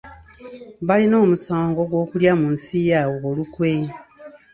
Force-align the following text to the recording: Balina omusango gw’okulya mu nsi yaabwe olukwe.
Balina 0.87 1.15
omusango 1.25 1.81
gw’okulya 1.89 2.31
mu 2.39 2.47
nsi 2.53 2.77
yaabwe 2.89 3.25
olukwe. 3.31 3.71